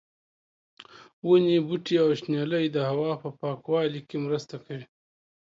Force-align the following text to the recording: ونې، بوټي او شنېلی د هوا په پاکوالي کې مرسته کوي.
ونې، 1.27 1.57
بوټي 1.67 1.95
او 2.03 2.09
شنېلی 2.19 2.65
د 2.71 2.77
هوا 2.89 3.11
په 3.21 3.29
پاکوالي 3.39 4.01
کې 4.07 4.17
مرسته 4.25 4.55
کوي. 4.65 4.85